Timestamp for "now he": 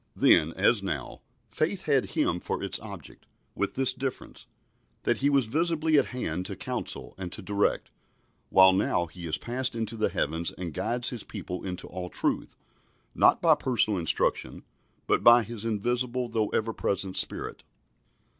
8.73-9.27